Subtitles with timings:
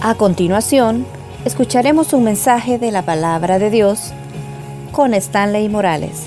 [0.00, 1.04] A continuación,
[1.44, 4.12] escucharemos un mensaje de la palabra de Dios
[4.92, 6.20] con Stanley Morales.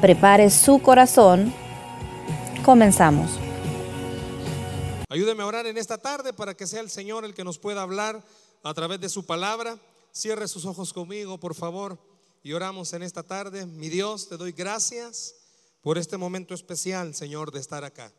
[0.00, 1.54] Prepare su corazón.
[2.64, 3.30] Comenzamos.
[5.08, 7.80] Ayúdeme a orar en esta tarde para que sea el Señor el que nos pueda
[7.80, 8.24] hablar
[8.64, 9.78] a través de su palabra.
[10.12, 11.96] Cierre sus ojos conmigo, por favor,
[12.42, 13.66] y oramos en esta tarde.
[13.66, 15.36] Mi Dios, te doy gracias
[15.80, 18.10] por este momento especial, Señor, de estar acá.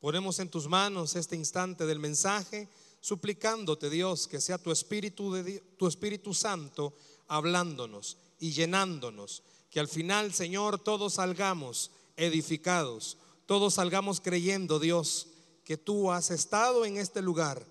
[0.00, 2.68] Ponemos en tus manos este instante del mensaje,
[3.02, 5.34] suplicándote, Dios, que sea tu Espíritu,
[5.76, 6.94] tu Espíritu Santo
[7.26, 9.42] hablándonos y llenándonos.
[9.70, 15.26] Que al final, Señor, todos salgamos edificados, todos salgamos creyendo, Dios,
[15.64, 17.66] que tú has estado en este lugar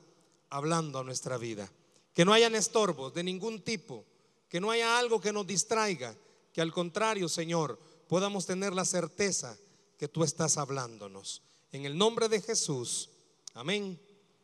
[0.49, 1.71] hablando a nuestra vida.
[2.13, 4.05] Que no hayan estorbos de ningún tipo,
[4.49, 6.13] que no haya algo que nos distraiga,
[6.51, 9.57] que al contrario, Señor, podamos tener la certeza
[9.97, 11.41] que tú estás hablándonos.
[11.71, 13.09] En el nombre de Jesús,
[13.53, 13.97] amén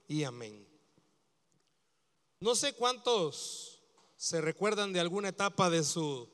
[0.08, 0.67] y amén.
[2.40, 3.80] No sé cuántos
[4.16, 6.30] se recuerdan de alguna etapa de su,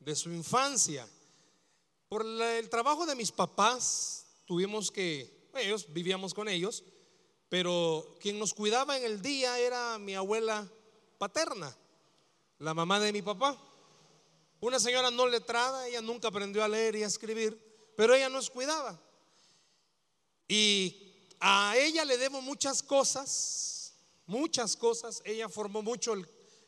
[0.00, 1.06] de su infancia.
[2.08, 6.82] Por el trabajo de mis papás, tuvimos que, ellos vivíamos con ellos,
[7.50, 10.66] pero quien nos cuidaba en el día era mi abuela
[11.18, 11.76] paterna,
[12.58, 13.58] la mamá de mi papá.
[14.60, 17.58] Una señora no letrada, ella nunca aprendió a leer y a escribir,
[17.96, 18.98] pero ella nos cuidaba.
[20.48, 23.71] Y a ella le debo muchas cosas,
[24.26, 25.22] muchas cosas.
[25.24, 26.14] Ella formó mucho,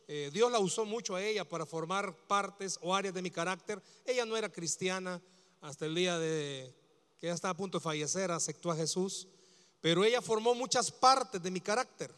[0.08, 3.82] eh, Dios la usó mucho a ella para formar partes o áreas de mi carácter.
[4.04, 5.20] Ella no era cristiana
[5.60, 6.74] hasta el día de
[7.18, 9.28] que ella estaba a punto de fallecer, aceptó a Jesús.
[9.80, 12.14] Pero ella formó muchas partes de mi carácter,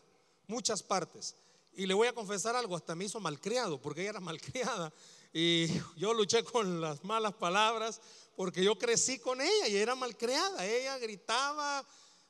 [0.46, 1.34] muchas partes.
[1.74, 4.92] Y le voy a confesar algo, hasta me hizo malcriado, porque ella era malcriada.
[5.32, 8.00] Y yo luché con las malas palabras,
[8.36, 10.64] porque yo crecí con ella y era malcriada.
[10.64, 11.84] Ella gritaba,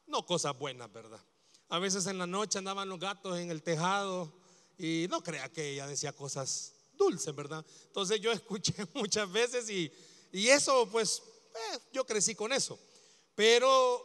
[0.07, 1.21] no cosas buenas, ¿verdad?
[1.69, 4.33] A veces en la noche andaban los gatos en el tejado
[4.79, 7.65] y no crea que ella decía cosas dulces, ¿verdad?
[7.87, 9.91] Entonces yo escuché muchas veces y,
[10.33, 11.23] eso, pues,
[11.55, 12.79] eh, yo crecí con eso.
[13.35, 14.05] Pero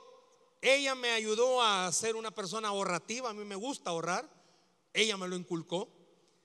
[0.59, 4.27] ella me ayudó a ser una persona ahorrativa, a mí me gusta ahorrar,
[4.93, 5.87] ella me lo inculcó,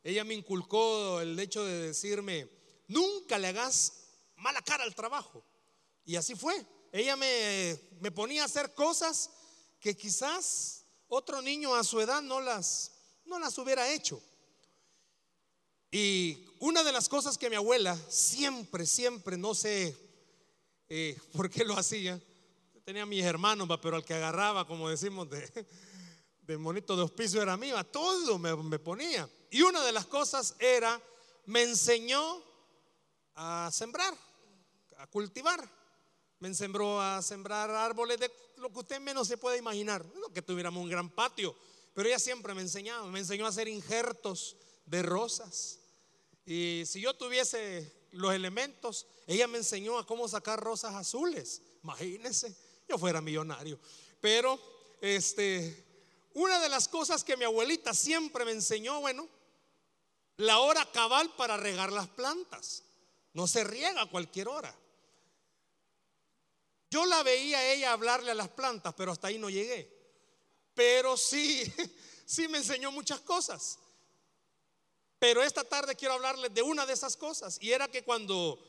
[0.05, 2.49] ella me inculcó el hecho de decirme,
[2.88, 4.05] nunca le hagas
[4.37, 5.43] mala cara al trabajo.
[6.05, 9.31] Y así fue, ella me ponía a hacer cosas
[9.81, 10.75] que quizás
[11.09, 12.93] otro niño a su edad no las,
[13.25, 14.21] no las hubiera hecho.
[15.91, 19.97] Y una de las cosas que mi abuela siempre, siempre, no sé
[20.89, 22.21] eh, por qué lo hacía,
[22.84, 27.77] tenía mis hermanos, pero al que agarraba, como decimos, de, monito de hospicio era mío,
[27.77, 29.28] a todo me ponía.
[29.50, 31.00] Y una de las cosas era,
[31.47, 32.43] me enseñó
[33.34, 34.15] a sembrar,
[34.99, 35.75] a cultivar.
[36.46, 40.06] Me enseñó a sembrar árboles de lo que usted menos se puede imaginar.
[40.20, 41.56] No que tuviéramos un gran patio,
[41.92, 45.80] pero ella siempre me enseñaba, me enseñó a hacer injertos de rosas.
[46.46, 51.62] Y si yo tuviese los elementos, ella me enseñó a cómo sacar rosas azules.
[51.82, 52.56] Imagínense
[52.88, 53.80] yo fuera millonario.
[54.20, 54.56] Pero
[55.00, 55.84] este,
[56.34, 59.28] una de las cosas que mi abuelita siempre me enseñó, bueno,
[60.36, 62.84] la hora cabal para regar las plantas.
[63.32, 64.72] No se riega a cualquier hora.
[66.91, 69.92] Yo la veía a ella hablarle a las plantas, pero hasta ahí no llegué.
[70.74, 71.64] Pero sí,
[72.26, 73.78] sí me enseñó muchas cosas.
[75.19, 77.58] Pero esta tarde quiero hablarles de una de esas cosas.
[77.60, 78.62] Y era que cuando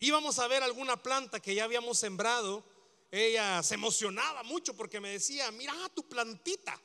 [0.00, 2.64] íbamos a ver alguna planta que ya habíamos sembrado,
[3.10, 6.80] ella se emocionaba mucho porque me decía, mira tu plantita.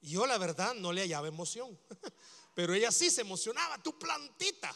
[0.00, 1.78] Y yo la verdad no le hallaba emoción.
[2.54, 4.74] Pero ella sí se emocionaba, tu plantita.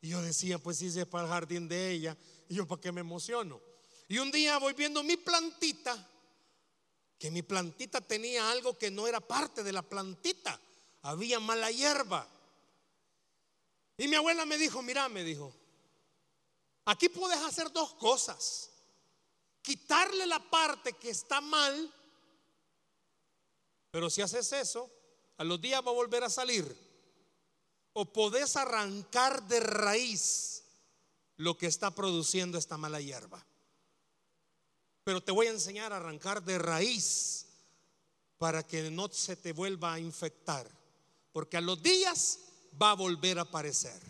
[0.00, 2.16] Y yo decía, pues sí, es para el jardín de ella.
[2.48, 3.60] Y yo, ¿para qué me emociono?
[4.10, 6.04] Y un día voy viendo mi plantita,
[7.16, 10.60] que mi plantita tenía algo que no era parte de la plantita.
[11.02, 12.26] Había mala hierba.
[13.96, 15.54] Y mi abuela me dijo, mira, me dijo,
[16.86, 18.70] aquí puedes hacer dos cosas
[19.62, 21.94] quitarle la parte que está mal,
[23.92, 24.90] pero si haces eso,
[25.36, 26.76] a los días va a volver a salir.
[27.92, 30.64] O podés arrancar de raíz
[31.36, 33.46] lo que está produciendo esta mala hierba.
[35.10, 37.46] Pero te voy a enseñar a arrancar de raíz
[38.38, 40.70] para que no se te vuelva a infectar.
[41.32, 42.38] Porque a los días
[42.80, 44.00] va a volver a aparecer.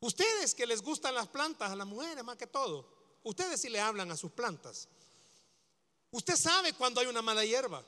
[0.00, 3.78] Ustedes que les gustan las plantas, a las mujeres más que todo, Ustedes sí le
[3.78, 4.88] hablan a sus plantas.
[6.10, 7.84] Usted sabe cuando hay una mala hierba.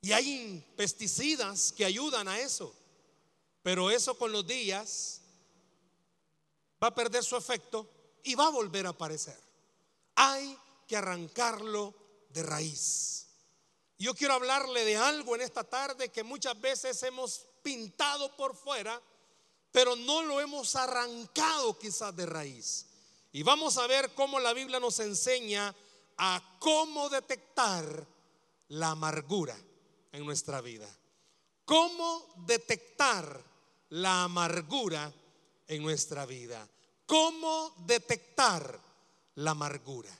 [0.00, 2.74] Y hay pesticidas que ayudan a eso.
[3.62, 5.20] Pero eso con los días
[6.82, 7.86] va a perder su efecto
[8.24, 9.45] y va a volver a aparecer.
[10.16, 11.94] Hay que arrancarlo
[12.30, 13.26] de raíz.
[13.98, 19.00] Yo quiero hablarle de algo en esta tarde que muchas veces hemos pintado por fuera,
[19.72, 22.86] pero no lo hemos arrancado quizás de raíz.
[23.32, 25.74] Y vamos a ver cómo la Biblia nos enseña
[26.18, 28.06] a cómo detectar
[28.68, 29.56] la amargura
[30.12, 30.88] en nuestra vida.
[31.64, 33.42] Cómo detectar
[33.90, 35.12] la amargura
[35.66, 36.66] en nuestra vida.
[37.06, 38.85] Cómo detectar
[39.36, 40.10] la amargura.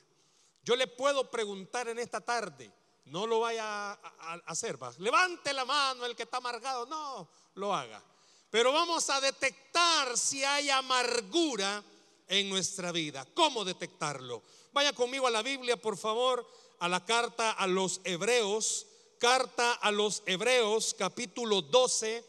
[0.63, 2.71] Yo le puedo preguntar en esta tarde,
[3.05, 8.03] no lo vaya a, hacer, levante la mano el que está amargado, no lo haga.
[8.49, 11.83] Pero vamos a detectar si hay amargura
[12.27, 13.25] en nuestra vida.
[13.33, 14.43] ¿Cómo detectarlo?
[14.73, 16.45] Vaya conmigo a la Biblia, por favor,
[16.79, 18.87] a la carta a los Hebreos,
[19.19, 22.23] carta a los Hebreos, capítulo 12,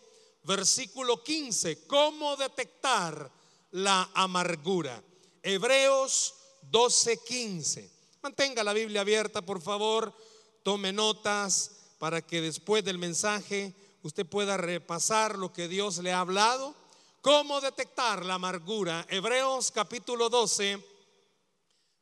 [0.45, 1.87] versículo 15.
[1.87, 3.31] ¿Cómo detectar
[3.73, 5.03] la amargura?
[5.43, 7.91] Hebreos 12, 15.
[8.23, 10.15] Mantenga la Biblia abierta, por favor.
[10.63, 16.21] Tome notas para que después del mensaje usted pueda repasar lo que Dios le ha
[16.21, 16.75] hablado.
[17.21, 19.07] ¿Cómo detectar la amargura?
[19.09, 20.83] Hebreos capítulo 12,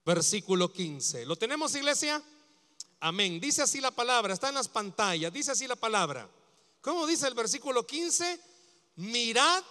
[0.05, 1.27] versículo 15.
[1.27, 2.23] ¿Lo tenemos, iglesia?
[3.01, 3.41] Amén.
[3.41, 6.29] Dice así la palabra, está en las pantallas, dice así la palabra.
[6.81, 8.41] ¿Cómo dice el versículo 15?
[8.97, 9.63] Mirad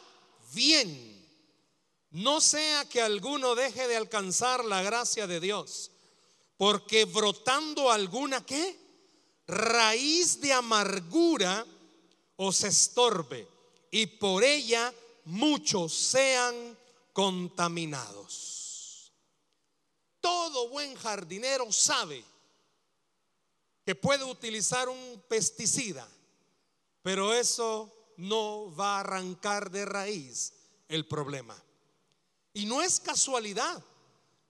[0.53, 1.14] bien,
[2.15, 5.91] no sea que alguno deje de alcanzar la gracia de Dios
[6.57, 8.79] porque brotando alguna qué?
[9.47, 11.65] Raíz de amargura
[12.37, 13.45] os estorbe
[13.91, 14.93] y por ella
[15.25, 16.77] muchos sean
[17.11, 19.11] contaminados.
[20.21, 22.23] Todo buen jardinero sabe
[23.85, 26.07] que puede utilizar un pesticida,
[27.01, 30.53] pero eso no va a arrancar de raíz
[30.87, 31.61] el problema.
[32.55, 33.83] Y no es casualidad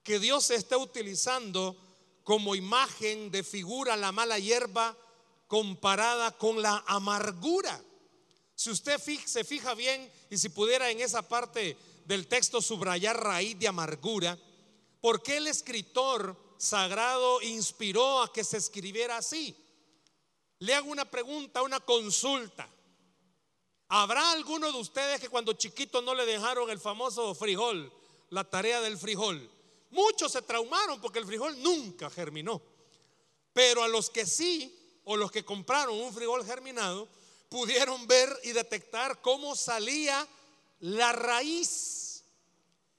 [0.04, 1.76] que Dios esté utilizando
[2.24, 4.96] como imagen de figura la mala hierba
[5.48, 7.84] comparada con la amargura.
[8.54, 11.76] Si usted se fija bien y si pudiera en esa parte
[12.06, 14.38] del texto subrayar raíz de amargura,
[15.02, 19.56] ¿por qué el escritor sagrado inspiró a que se escribiera así?
[20.60, 22.70] Le hago una pregunta, una consulta.
[23.98, 27.90] ¿Habrá alguno de ustedes que cuando chiquito no le dejaron el famoso frijol,
[28.30, 29.50] la tarea del frijol?
[29.90, 32.62] Muchos se traumaron porque el frijol nunca germinó.
[33.54, 37.08] Pero a los que sí, o los que compraron un frijol germinado,
[37.48, 40.28] pudieron ver y detectar cómo salía
[40.82, 42.26] la raíz.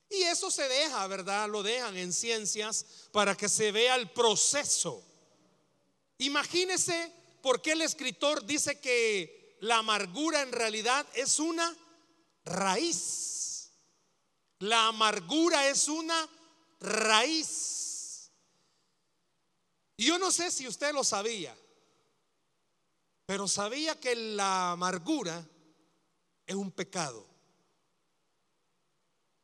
[0.09, 1.47] Y eso se deja, ¿verdad?
[1.51, 5.03] Lo dejan en ciencias para que se vea el proceso.
[6.17, 11.77] Imagínese por qué el escritor dice que la amargura en realidad es una
[12.45, 13.71] raíz.
[14.61, 16.29] La amargura es una
[16.81, 18.31] raíz.
[19.97, 21.57] Y yo no sé si usted lo sabía,
[23.27, 25.45] pero sabía que la amargura
[26.47, 27.27] es un pecado.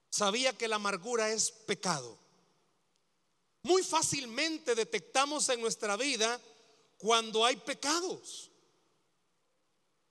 [0.08, 2.16] Sabía que la amargura es pecado.
[3.64, 6.40] Muy fácilmente detectamos en nuestra vida
[6.98, 8.51] cuando hay pecados.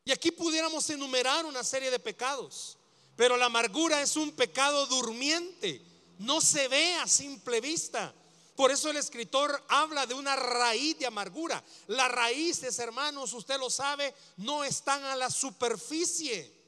[0.04, 2.78] Y aquí pudiéramos enumerar una serie de pecados,
[3.16, 8.14] pero la amargura es un pecado durmiente no se ve a simple vista.
[8.56, 11.64] Por eso el escritor habla de una raíz de amargura.
[11.88, 16.60] Las raíces, hermanos, usted lo sabe, no están a la superficie.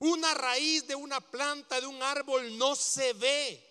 [0.00, 3.68] Una raíz de una planta, de un árbol, no se ve.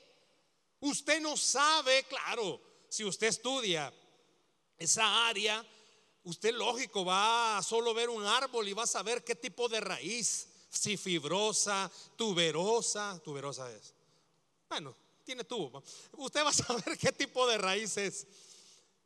[0.79, 3.93] Usted no sabe, claro, si usted estudia
[4.77, 5.63] esa área,
[6.23, 9.79] usted lógico va a solo ver un árbol y va a saber qué tipo de
[9.79, 13.93] raíz, si fibrosa, tuberosa, tuberosa es.
[14.69, 15.83] Bueno, tiene tubo.
[16.13, 18.27] Usted va a saber qué tipo de raíz es.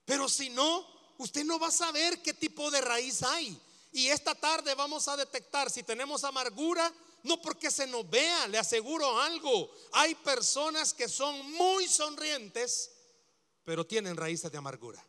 [0.06, 0.86] Pero si no,
[1.18, 3.60] usted no va a saber qué tipo de raíz hay.
[3.92, 6.94] Y esta tarde vamos a detectar si tenemos amargura,
[7.24, 9.72] no porque se nos vea, le aseguro algo.
[9.94, 12.92] Hay personas que son muy sonrientes,
[13.64, 15.04] pero tienen raíces de amargura.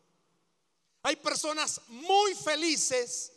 [1.06, 3.30] Hay personas muy felices,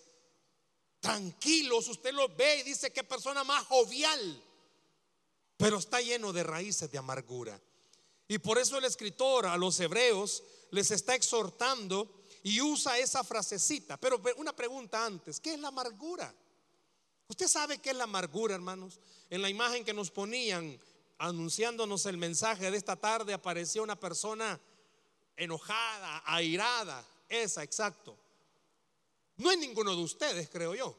[1.00, 4.44] tranquilos, usted los ve y dice que persona más jovial
[5.56, 7.60] pero está lleno de raíces de amargura.
[8.30, 13.98] Y por eso el escritor a los hebreos les está exhortando y usa esa frasecita.
[13.98, 16.34] Pero una pregunta antes, ¿qué es la amargura?
[17.28, 19.02] ¿Usted sabe qué es la amargura, hermanos?
[19.30, 20.80] En la imagen que nos ponían
[21.18, 24.58] anunciándonos el mensaje de esta tarde apareció una persona
[25.36, 28.18] enojada, airada, esa, exacto.
[29.38, 30.98] No es ninguno de ustedes, creo yo.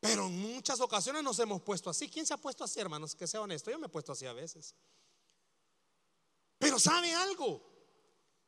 [0.00, 2.08] Pero en muchas ocasiones nos hemos puesto así.
[2.08, 3.14] ¿Quién se ha puesto así, hermanos?
[3.14, 3.70] Que sea honesto.
[3.70, 4.74] Yo me he puesto así a veces.
[6.58, 7.62] Pero ¿sabe algo?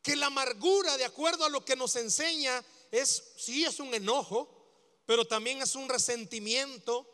[0.02, 4.48] Que la amargura, de acuerdo a lo que nos enseña es, sí, es un enojo,
[5.06, 7.06] pero también es un resentimiento,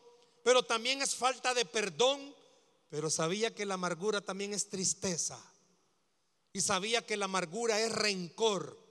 [0.42, 2.34] pero también es falta de perdón,
[2.88, 5.38] pero sabía que la amargura también es tristeza.
[6.52, 8.87] Y sabía que la amargura es rencor.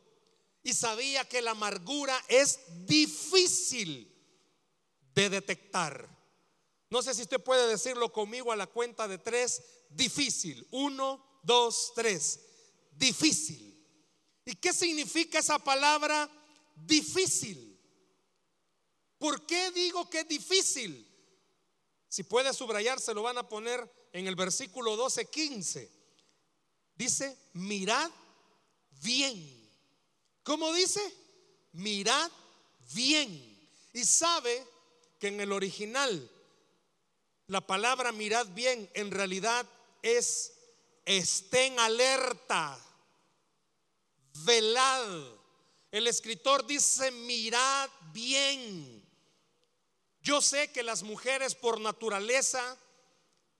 [0.67, 4.13] Y sabía que la amargura es difícil
[5.15, 6.09] de detectar.
[6.89, 9.63] No sé si usted puede decirlo conmigo a la cuenta de tres.
[9.89, 10.67] Difícil.
[10.71, 12.41] Uno, dos, tres.
[12.91, 13.81] Difícil.
[14.43, 16.29] ¿Y qué significa esa palabra
[16.75, 17.79] difícil?
[19.17, 21.07] ¿Por qué digo que es difícil?
[22.09, 25.89] Si puede subrayar, se lo van a poner en el versículo 12, 15.
[26.93, 28.11] Dice, mirad
[29.01, 29.56] bien.
[30.47, 31.01] ¿Cómo dice?
[31.73, 32.31] Mirad
[32.93, 33.69] bien.
[33.91, 34.65] Y sabe
[35.19, 36.31] que en el original
[37.47, 39.65] la palabra mirad bien en realidad
[40.01, 40.53] es
[41.03, 42.79] estén alerta,
[44.45, 45.33] velad.
[45.91, 49.05] El escritor dice mirad bien.
[50.21, 52.77] Yo sé que las mujeres por naturaleza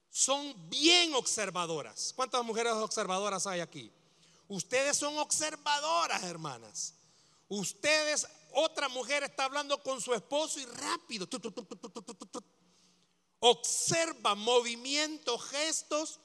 [0.10, 2.13] son bien observadoras.
[2.15, 3.91] ¿Cuántas mujeres observadoras hay aquí?
[4.48, 6.96] Ustedes son observadoras, hermanas.
[7.50, 11.27] Ustedes, otra mujer está hablando con su esposo y rápido.
[13.39, 16.20] Observa movimientos, gestos.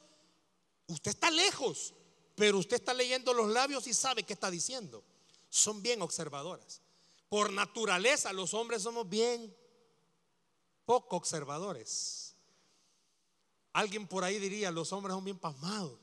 [0.86, 1.94] Usted está lejos,
[2.34, 5.04] pero usted está leyendo los labios y sabe qué está diciendo.
[5.48, 6.80] Son bien observadoras.
[7.28, 9.56] Por naturaleza, los hombres somos bien
[10.84, 12.34] poco observadores.
[13.72, 15.98] Alguien por ahí diría, los hombres son bien pasmados.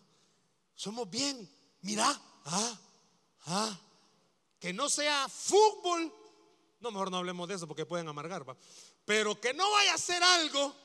[0.74, 1.50] Somos bien,
[1.82, 2.80] mira, ah,
[3.48, 3.80] ah,
[4.60, 6.14] que no sea fútbol.
[6.80, 8.46] No, mejor no hablemos de eso porque pueden amargar,
[9.06, 10.76] Pero que no vaya a ser algo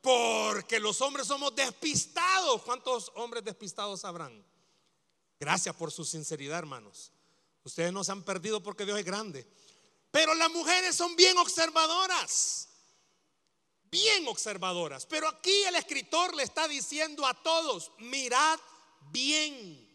[0.00, 2.62] porque los hombres somos despistados.
[2.62, 4.44] ¿Cuántos hombres despistados habrán?
[5.38, 7.12] Gracias por su sinceridad, hermanos.
[7.64, 9.46] Ustedes no se han perdido porque Dios es grande.
[10.10, 12.68] Pero las mujeres son bien observadoras.
[13.90, 15.06] Bien observadoras.
[15.06, 18.58] Pero aquí el escritor le está diciendo a todos, mirad
[19.10, 19.89] bien.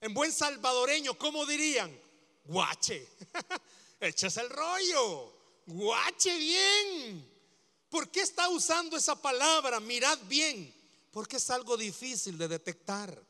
[0.00, 1.98] En buen salvadoreño, ¿cómo dirían?
[2.44, 3.06] Guache.
[4.00, 5.32] Echas el rollo.
[5.66, 7.30] Guache bien.
[7.90, 9.78] ¿Por qué está usando esa palabra?
[9.78, 10.74] Mirad bien.
[11.10, 13.22] Porque es algo difícil de detectar.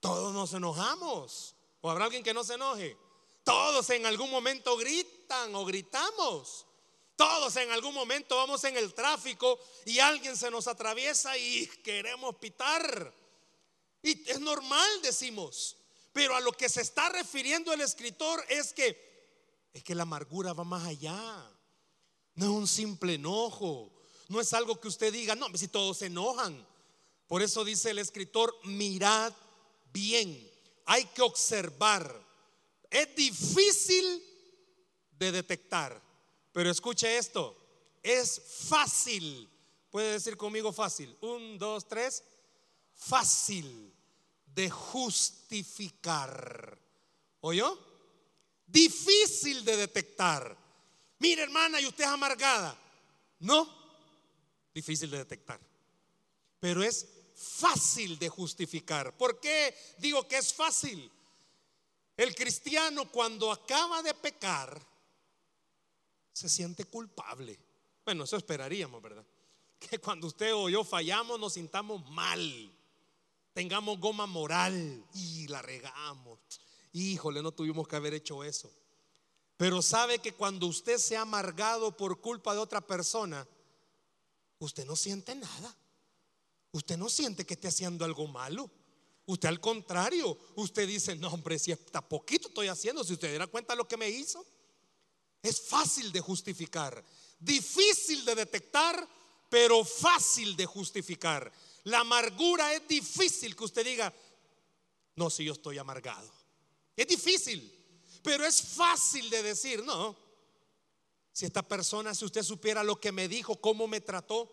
[0.00, 1.54] Todos nos enojamos.
[1.80, 2.96] ¿O habrá alguien que no se enoje?
[3.42, 6.66] Todos en algún momento gritan o gritamos.
[7.16, 12.34] Todos en algún momento vamos en el tráfico y alguien se nos atraviesa y queremos
[12.36, 13.14] pitar.
[14.02, 15.76] Y es normal, decimos.
[16.14, 19.12] Pero a lo que se está refiriendo el escritor es que
[19.74, 21.50] es que la amargura va más allá.
[22.36, 23.92] No es un simple enojo.
[24.28, 26.64] No es algo que usted diga, no, si todos se enojan.
[27.26, 29.32] Por eso dice el escritor, mirad
[29.92, 30.48] bien.
[30.86, 32.24] Hay que observar.
[32.88, 34.22] Es difícil
[35.18, 36.00] de detectar.
[36.52, 37.56] Pero escuche esto.
[38.04, 39.50] Es fácil.
[39.90, 41.16] Puede decir conmigo fácil.
[41.22, 42.22] Un, dos, tres.
[42.94, 43.93] Fácil
[44.54, 46.78] de justificar.
[47.40, 47.78] ¿Oyó?
[48.66, 50.56] Difícil de detectar.
[51.18, 52.78] Mire, hermana, y usted es amargada.
[53.40, 53.68] No,
[54.72, 55.60] difícil de detectar.
[56.60, 59.16] Pero es fácil de justificar.
[59.16, 61.10] ¿Por qué digo que es fácil?
[62.16, 64.80] El cristiano cuando acaba de pecar
[66.32, 67.58] se siente culpable.
[68.04, 69.24] Bueno, eso esperaríamos, ¿verdad?
[69.78, 72.72] Que cuando usted o yo fallamos nos sintamos mal.
[73.54, 76.40] Tengamos goma moral y la regamos.
[76.92, 78.70] Híjole, no tuvimos que haber hecho eso.
[79.56, 83.46] Pero sabe que cuando usted se ha amargado por culpa de otra persona,
[84.58, 85.76] usted no siente nada.
[86.72, 88.68] Usted no siente que esté haciendo algo malo.
[89.26, 93.46] Usted al contrario, usted dice, no hombre, si está poquito estoy haciendo, si usted diera
[93.46, 94.44] cuenta lo que me hizo.
[95.40, 97.04] Es fácil de justificar,
[97.38, 99.08] difícil de detectar,
[99.48, 101.52] pero fácil de justificar.
[101.84, 104.12] La amargura es difícil que usted diga,
[105.16, 106.32] no, si yo estoy amargado.
[106.96, 107.70] Es difícil.
[108.22, 110.16] Pero es fácil de decir, no.
[111.32, 114.50] Si esta persona, si usted supiera lo que me dijo, cómo me trató,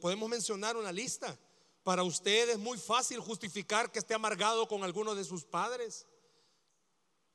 [0.00, 1.38] podemos mencionar una lista.
[1.84, 6.06] Para usted es muy fácil justificar que esté amargado con alguno de sus padres.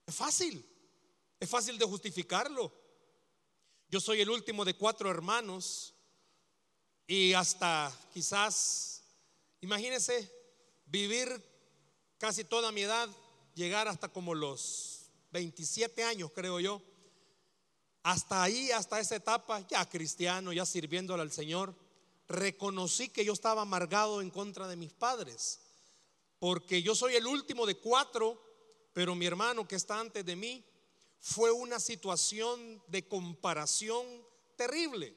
[0.06, 0.66] Es fácil.
[1.40, 2.74] Es fácil de justificarlo.
[3.88, 5.96] Yo soy el último de cuatro hermanos
[7.08, 9.04] y hasta quizás,
[9.62, 10.32] imagínese,
[10.86, 11.30] vivir
[12.18, 13.10] casi toda mi edad,
[13.56, 16.82] llegar hasta como los 27 años creo yo.
[18.04, 21.76] Hasta ahí, hasta esa etapa, ya cristiano, ya sirviéndole al Señor,
[22.28, 25.60] reconocí que yo estaba amargado en contra de mis padres.
[26.40, 28.42] Porque yo soy el último de cuatro,
[28.94, 30.66] pero mi hermano que está antes de mí
[31.20, 34.06] fue una situación de comparación
[34.56, 35.16] terrible.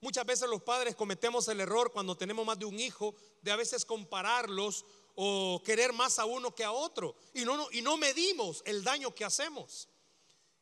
[0.00, 3.56] Muchas veces los padres cometemos el error cuando tenemos más de un hijo de a
[3.56, 8.62] veces compararlos o querer más a uno que a otro y no, y no medimos
[8.64, 9.88] el daño que hacemos.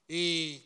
[0.08, 0.64] Y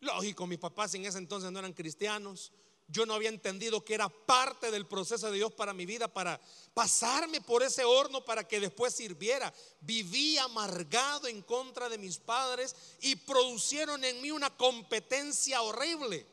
[0.00, 2.52] lógico, mis papás en ese entonces no eran cristianos,
[2.88, 6.40] yo no había entendido que era parte del proceso de Dios para mi vida, para
[6.74, 9.54] pasarme por ese horno para que después sirviera.
[9.80, 16.26] Viví amargado en contra de mis padres y producieron en mí una competencia horrible.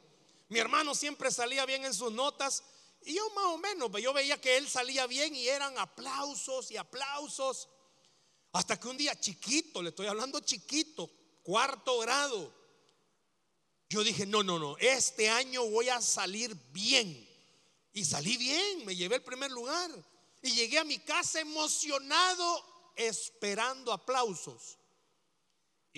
[0.49, 2.63] Mi hermano siempre salía bien en sus notas
[3.01, 6.77] y yo más o menos, yo veía que él salía bien y eran aplausos y
[6.77, 7.69] aplausos.
[8.51, 11.09] Hasta que un día chiquito, le estoy hablando chiquito,
[11.43, 12.53] cuarto grado,
[13.89, 17.25] yo dije, no, no, no, este año voy a salir bien.
[17.93, 19.89] Y salí bien, me llevé el primer lugar.
[20.41, 24.76] Y llegué a mi casa emocionado, esperando aplausos.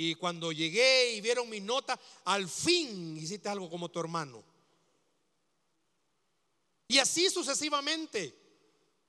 [0.01, 4.41] Y cuando llegué y vieron mi nota, al fin hiciste algo como tu hermano.
[6.87, 8.33] Y así sucesivamente.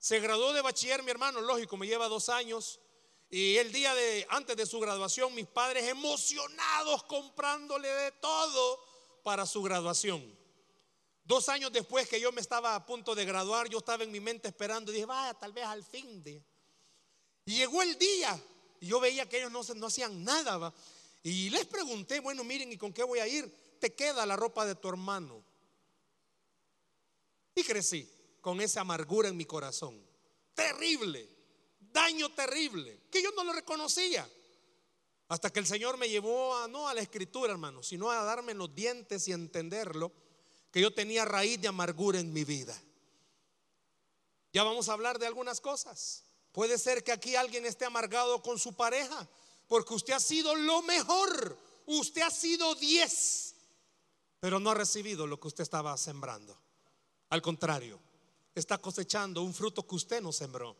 [0.01, 2.81] Se graduó de bachiller mi hermano, lógico, me lleva dos años.
[3.31, 8.85] Y el día de antes de su graduación, mis padres emocionados comprándole de todo
[9.23, 10.37] para su graduación.
[11.23, 14.19] Dos años después que yo me estaba a punto de graduar, yo estaba en mi
[14.19, 16.45] mente esperando y dije, vaya, tal vez al fin de.
[17.45, 18.43] Y llegó el día
[18.81, 20.73] y yo veía que ellos no, no hacían nada.
[21.23, 23.79] Y les pregunté, bueno, miren, ¿y con qué voy a ir?
[23.79, 25.45] Te queda la ropa de tu hermano.
[27.55, 28.11] Y crecí
[28.41, 30.03] con esa amargura en mi corazón.
[30.55, 31.41] Terrible
[31.93, 34.29] daño terrible, que yo no lo reconocía.
[35.29, 38.55] Hasta que el Señor me llevó a, no a la escritura, hermano, sino a darme
[38.55, 40.13] los dientes y entenderlo,
[40.73, 42.81] que yo tenía raíz de amargura en mi vida.
[44.53, 46.25] Ya vamos a hablar de algunas cosas.
[46.53, 49.29] Puede ser que aquí alguien esté amargado con su pareja,
[49.69, 53.55] porque usted ha sido lo mejor, usted ha sido 10,
[54.41, 56.59] pero no ha recibido lo que usted estaba sembrando.
[57.29, 58.01] Al contrario,
[58.55, 60.77] está cosechando un fruto que usted no sembró.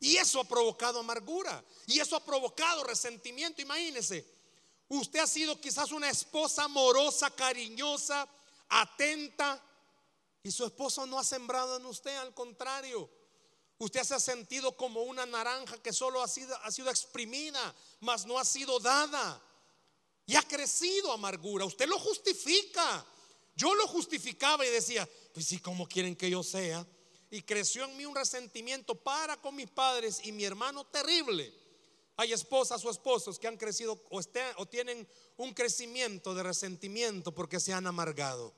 [0.00, 1.64] Y eso ha provocado amargura.
[1.86, 3.62] Y eso ha provocado resentimiento.
[3.62, 4.26] Imagínese,
[4.88, 8.28] usted ha sido quizás una esposa amorosa, cariñosa,
[8.68, 9.62] atenta.
[10.42, 13.08] Y su esposo no ha sembrado en usted, al contrario.
[13.78, 18.24] Usted se ha sentido como una naranja que solo ha sido, ha sido exprimida, mas
[18.26, 19.42] no ha sido dada.
[20.26, 21.64] Y ha crecido amargura.
[21.64, 23.04] Usted lo justifica.
[23.54, 26.86] Yo lo justificaba y decía, pues sí, ¿cómo quieren que yo sea?
[27.30, 31.52] y creció en mí un resentimiento para con mis padres y mi hermano terrible.
[32.16, 34.20] Hay esposas o esposos que han crecido o,
[34.56, 38.54] o tienen un crecimiento de resentimiento porque se han amargado.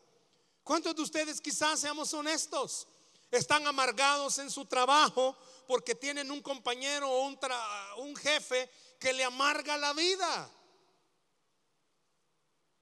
[0.62, 2.86] ¿Cuántos de ustedes quizás seamos honestos?
[3.30, 5.36] Están amargados en su trabajo
[5.66, 7.26] porque tienen un compañero o
[7.98, 10.50] un, jefe que le amarga la vida.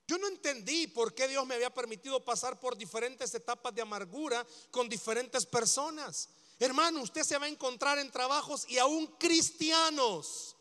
[0.06, 4.46] Yo no entendí por qué Dios me había permitido pasar por diferentes etapas de amargura
[4.70, 6.28] con diferentes personas.
[6.60, 10.56] Hermano, usted se va a encontrar en trabajos y aún cristianos,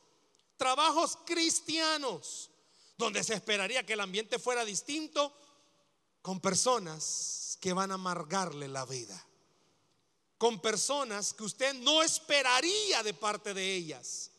[0.58, 2.50] trabajos cristianos,
[2.98, 5.32] donde se esperaría que el ambiente fuera distinto,
[6.24, 9.24] con personas que van a amargarle la vida,
[10.38, 14.32] con personas que usted no esperaría de parte de ellas.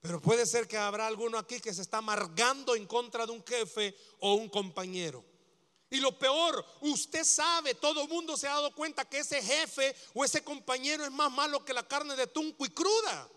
[0.00, 3.44] Pero puede ser que habrá alguno aquí que se está amargando en contra de un
[3.44, 5.24] jefe o un compañero.
[5.90, 9.96] Y lo peor, usted sabe, todo el mundo se ha dado cuenta que ese jefe
[10.14, 13.28] o ese compañero es más malo que la carne de tunco y cruda.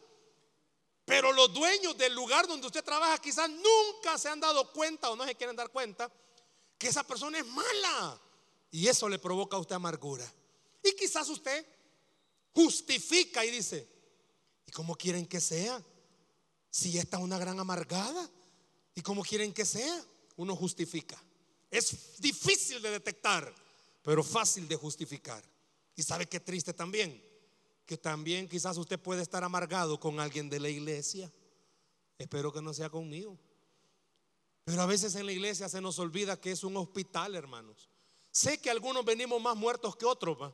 [1.06, 5.16] Pero los dueños del lugar donde usted trabaja quizás nunca se han dado cuenta o
[5.16, 6.12] no se quieren dar cuenta
[6.78, 8.22] que esa persona es mala.
[8.70, 10.30] Y eso le provoca a usted amargura.
[10.84, 11.66] Y quizás usted
[12.54, 13.88] justifica y dice,
[14.66, 15.84] ¿y cómo quieren que sea?
[16.70, 18.30] Si esta es una gran amargada,
[18.96, 20.06] ¿y cómo quieren que sea?
[20.38, 21.22] Uno justifica.
[21.70, 23.54] Es difícil de detectar,
[24.02, 25.44] pero fácil de justificar.
[25.96, 27.24] Y sabe qué triste también,
[27.86, 31.32] que también quizás usted puede estar amargado con alguien de la iglesia.
[32.18, 33.38] Espero que no sea conmigo.
[34.64, 37.90] Pero a veces en la iglesia se nos olvida que es un hospital, hermanos.
[38.32, 40.54] Sé que algunos venimos más muertos que otros,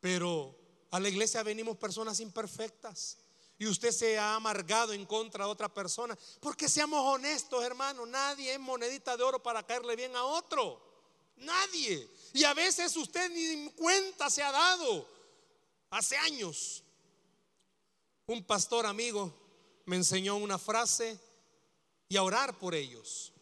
[0.00, 0.56] pero
[0.92, 3.16] a la iglesia venimos personas imperfectas
[3.58, 6.16] y usted se ha amargado en contra de otra persona.
[6.38, 10.80] Porque seamos honestos, hermano, nadie es monedita de oro para caerle bien a otro.
[11.36, 12.06] Nadie.
[12.34, 15.08] Y a veces usted ni cuenta se ha dado.
[15.88, 16.82] Hace años,
[18.26, 19.32] un pastor amigo
[19.86, 21.18] me enseñó una frase
[22.06, 23.32] y a orar por ellos.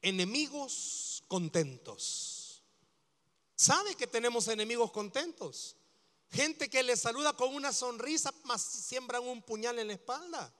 [0.00, 2.62] Enemigos contentos.
[3.54, 5.76] ¿Sabe que tenemos enemigos contentos?
[6.30, 10.54] Gente que le saluda con una sonrisa, mas siembran un puñal en la espalda.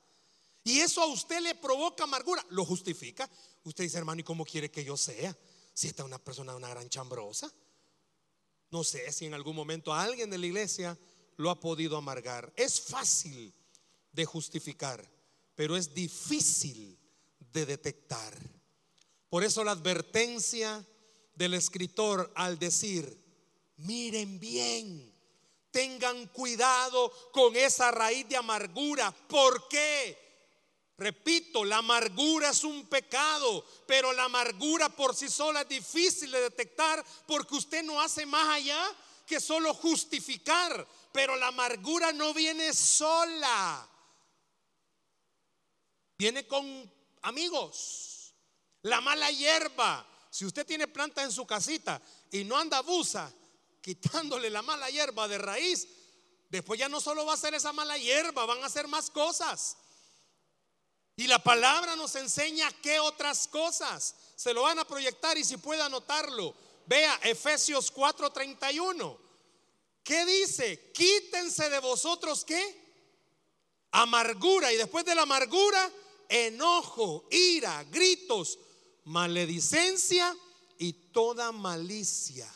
[0.64, 3.28] y eso a usted le provoca amargura, lo justifica.
[3.64, 5.36] Usted dice, hermano, ¿y cómo quiere que yo sea?
[5.72, 7.52] Si esta es una persona una gran chambrosa.
[8.70, 10.98] No sé si en algún momento alguien de la iglesia
[11.36, 12.52] lo ha podido amargar.
[12.56, 13.54] Es fácil
[14.12, 15.08] de justificar,
[15.54, 16.98] pero es difícil
[17.52, 18.34] de detectar.
[19.30, 20.86] Por eso la advertencia
[21.34, 23.16] del escritor al decir,
[23.76, 25.07] miren bien,
[25.78, 29.12] tengan cuidado con esa raíz de amargura.
[29.12, 30.18] ¿Por qué?
[30.96, 36.40] Repito, la amargura es un pecado, pero la amargura por sí sola es difícil de
[36.40, 38.92] detectar porque usted no hace más allá
[39.24, 43.88] que solo justificar, pero la amargura no viene sola,
[46.18, 48.34] viene con amigos.
[48.82, 53.32] La mala hierba, si usted tiene planta en su casita y no anda busa
[53.88, 55.88] quitándole la mala hierba de raíz,
[56.50, 59.78] después ya no solo va a ser esa mala hierba, van a ser más cosas.
[61.16, 64.14] Y la palabra nos enseña qué otras cosas.
[64.36, 66.54] Se lo van a proyectar y si puede anotarlo.
[66.84, 69.18] Vea Efesios 4:31.
[70.04, 70.92] ¿Qué dice?
[70.92, 72.62] Quítense de vosotros qué?
[73.92, 74.70] Amargura.
[74.70, 75.90] Y después de la amargura,
[76.28, 78.58] enojo, ira, gritos,
[79.04, 80.36] maledicencia
[80.76, 82.52] y toda malicia.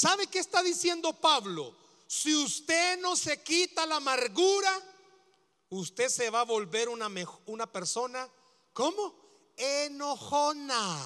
[0.00, 1.76] ¿Sabe qué está diciendo Pablo?
[2.06, 4.72] Si usted no se quita la amargura,
[5.68, 7.08] usted se va a volver una,
[7.44, 8.26] una persona,
[8.72, 9.14] ¿cómo?
[9.58, 11.04] Enojona.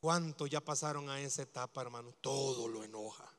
[0.00, 2.12] ¿Cuánto ya pasaron a esa etapa, hermano?
[2.20, 3.34] Todo lo enoja.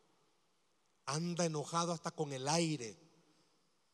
[1.05, 2.97] Anda enojado hasta con el aire.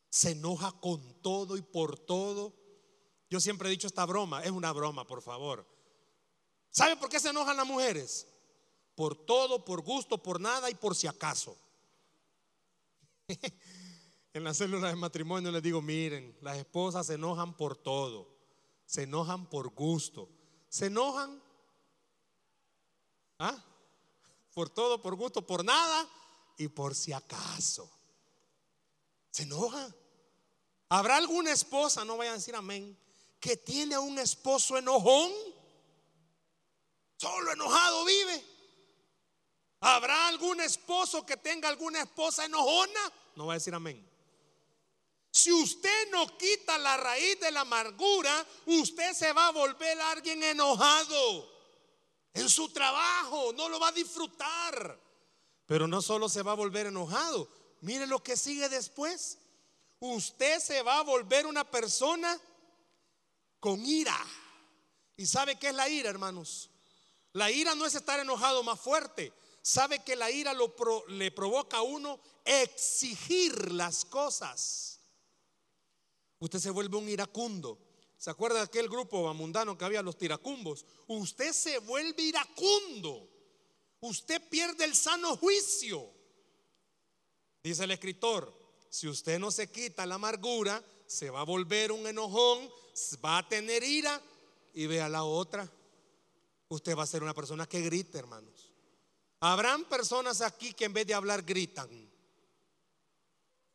[0.10, 2.54] Se enoja con todo y por todo.
[3.30, 5.68] Yo siempre he dicho esta broma, es una broma, por favor.
[6.72, 8.26] ¿Sabe por qué se enojan las mujeres?
[9.00, 11.56] Por todo, por gusto, por nada y por si acaso.
[14.34, 18.28] en la célula de matrimonio les digo, miren, las esposas se enojan por todo,
[18.86, 20.28] se enojan por gusto,
[20.68, 21.42] se enojan
[23.38, 23.64] ¿ah?
[24.54, 26.06] por todo, por gusto, por nada
[26.58, 27.90] y por si acaso.
[29.32, 29.96] Se enoja.
[30.90, 33.00] ¿Habrá alguna esposa, no vayan a decir amén,
[33.40, 35.32] que tiene un esposo enojón?
[37.16, 38.59] Solo enojado vive.
[39.82, 43.14] ¿Habrá algún esposo que tenga alguna esposa enojona?
[43.36, 44.06] No va a decir amén.
[45.32, 50.44] Si usted no quita la raíz de la amargura, usted se va a volver alguien
[50.44, 51.50] enojado
[52.34, 55.00] en su trabajo, no lo va a disfrutar.
[55.66, 57.48] Pero no solo se va a volver enojado,
[57.82, 59.38] mire lo que sigue después.
[60.00, 62.40] Usted se va a volver una persona
[63.60, 64.18] con ira.
[65.16, 66.70] ¿Y sabe qué es la ira, hermanos?
[67.34, 69.32] La ira no es estar enojado más fuerte.
[69.62, 70.54] Sabe que la ira
[71.10, 75.00] le provoca a uno exigir las cosas
[76.40, 77.78] usted se vuelve un iracundo.
[78.18, 80.86] ¿Se acuerda de aquel grupo mundano que había los tiracumbos?
[81.08, 83.30] Usted se vuelve iracundo.
[84.02, 86.10] Usted pierde el sano juicio.
[87.64, 88.54] Dice el escritor,
[88.90, 92.70] si usted no se quita la amargura, se va a volver un enojón,
[93.24, 94.22] va a tener ira
[94.74, 95.70] y vea la otra.
[96.70, 98.59] Usted va a ser una persona que grite, hermanos.
[99.42, 101.90] Habrán personas aquí que en vez de hablar gritan.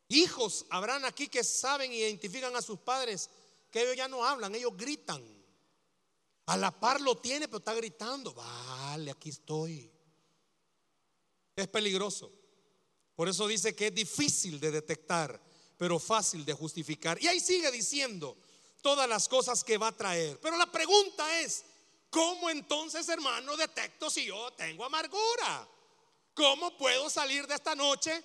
[0.08, 3.30] Hijos habrán aquí que saben y identifican a sus padres
[3.70, 5.22] que ellos ya no hablan, ellos gritan.
[6.46, 8.34] A la par lo tiene, pero está gritando.
[8.34, 9.90] Vale, aquí estoy.
[11.56, 12.30] Es peligroso.
[13.16, 15.40] Por eso dice que es difícil de detectar,
[15.78, 17.20] pero fácil de justificar.
[17.22, 18.36] Y ahí sigue diciendo
[18.82, 20.38] todas las cosas que va a traer.
[20.40, 21.64] Pero la pregunta es,
[22.14, 25.68] ¿cómo entonces, hermano, detecto si yo tengo amargura?
[26.32, 28.24] ¿Cómo puedo salir de esta noche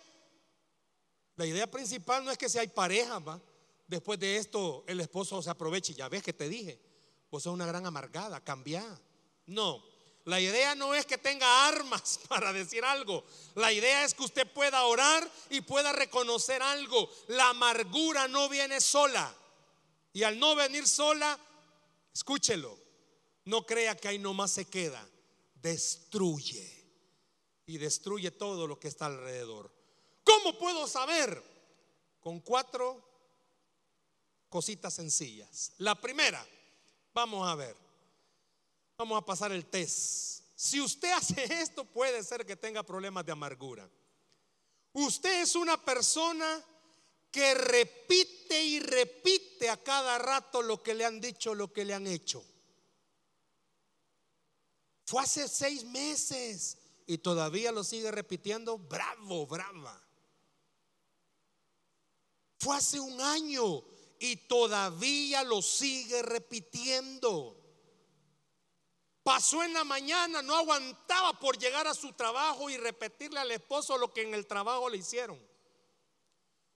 [1.39, 3.21] la idea principal no es que si hay pareja,
[3.87, 5.93] después de esto el esposo se aproveche.
[5.93, 6.77] Ya ves que te dije,
[7.31, 8.83] vos sos una gran amargada, cambia.
[9.45, 9.81] No,
[10.25, 13.23] la idea no es que tenga armas para decir algo.
[13.55, 17.09] La idea es que usted pueda orar y pueda reconocer algo.
[17.29, 19.33] La amargura no viene sola.
[20.11, 21.39] Y al no venir sola,
[22.13, 22.77] escúchelo,
[23.49, 25.05] no crea que ahí nomás se queda.
[25.55, 26.77] Destruye.
[27.65, 29.71] Y destruye todo lo que está alrededor.
[30.23, 31.43] ¿Cómo puedo saber?
[32.19, 33.03] Con cuatro
[34.49, 35.73] cositas sencillas.
[35.77, 36.45] La primera,
[37.13, 37.75] vamos a ver,
[38.97, 40.43] vamos a pasar el test.
[40.55, 43.89] Si usted hace esto, puede ser que tenga problemas de amargura.
[44.93, 46.63] Usted es una persona
[47.31, 51.93] que repite y repite a cada rato lo que le han dicho, lo que le
[51.93, 52.43] han hecho.
[55.09, 58.77] Fue hace seis meses y todavía lo sigue repitiendo.
[58.77, 59.99] Bravo, brava.
[62.59, 63.83] Fue hace un año
[64.19, 67.59] y todavía lo sigue repitiendo.
[69.23, 73.97] Pasó en la mañana, no aguantaba por llegar a su trabajo y repetirle al esposo
[73.97, 75.41] lo que en el trabajo le hicieron.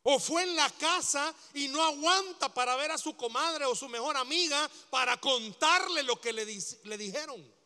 [0.01, 3.87] O fue en la casa y no aguanta para ver a su comadre o su
[3.89, 6.47] mejor amiga para contarle lo que le,
[6.85, 7.62] le dijeron.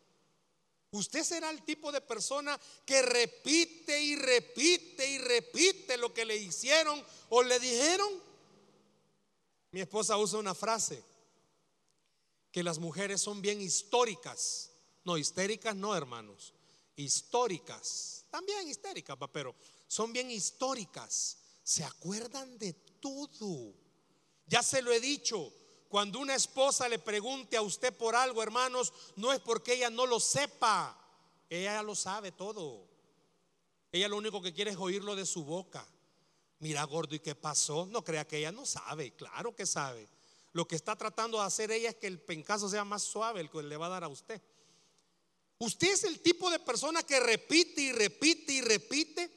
[0.97, 6.35] Usted será el tipo de persona que repite y repite y repite lo que le
[6.35, 8.09] hicieron o le dijeron.
[9.69, 11.03] Mi esposa usa una frase
[12.51, 14.71] que las mujeres son bien históricas.
[15.03, 16.55] No, histéricas no, hermanos.
[16.95, 18.25] Históricas.
[18.31, 19.55] También histéricas, pero
[19.87, 21.37] son bien históricas.
[21.63, 23.71] Se acuerdan de todo.
[24.47, 25.53] Ya se lo he dicho.
[25.89, 30.05] Cuando una esposa le pregunte a usted por algo, hermanos, no es porque ella no
[30.05, 30.97] lo sepa.
[31.49, 32.85] Ella lo sabe todo.
[33.91, 35.87] Ella lo único que quiere es oírlo de su boca.
[36.59, 37.85] Mira, gordo, ¿y qué pasó?
[37.85, 39.11] No crea que ella no sabe.
[39.11, 40.07] Claro que sabe.
[40.53, 43.49] Lo que está tratando de hacer ella es que el pencazo sea más suave, el
[43.49, 44.41] que le va a dar a usted.
[45.59, 49.29] Usted es el tipo de persona que repite y repite y repite.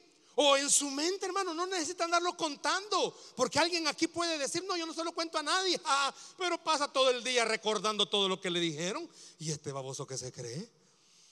[0.43, 3.15] O en su mente, hermano, no necesita andarlo contando.
[3.35, 5.79] Porque alguien aquí puede decir, no, yo no se lo cuento a nadie.
[5.93, 9.07] Ah, pero pasa todo el día recordando todo lo que le dijeron.
[9.39, 10.69] ¿Y este baboso que se cree?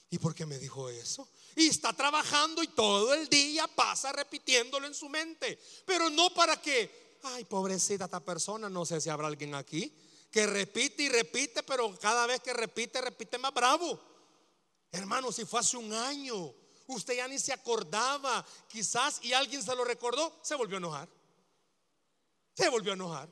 [0.10, 1.28] ¿Y por qué me dijo eso?
[1.56, 5.58] Y está trabajando y todo el día pasa repitiéndolo en su mente.
[5.86, 9.92] Pero no para que, ay, pobrecita esta persona, no sé si habrá alguien aquí
[10.30, 14.00] que repite y repite, pero cada vez que repite, repite más bravo.
[14.92, 16.54] Hermano, si fue hace un año,
[16.94, 21.10] usted ya ni se acordaba, quizás, y alguien se lo recordó, se volvió a enojar.
[22.56, 23.30] Se volvió a enojar.